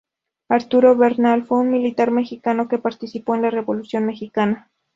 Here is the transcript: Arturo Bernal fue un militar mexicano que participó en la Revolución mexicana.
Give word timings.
Arturo 0.49 0.95
Bernal 0.95 1.45
fue 1.45 1.59
un 1.59 1.69
militar 1.69 2.09
mexicano 2.09 2.67
que 2.67 2.79
participó 2.79 3.35
en 3.35 3.43
la 3.43 3.51
Revolución 3.51 4.03
mexicana. 4.07 4.71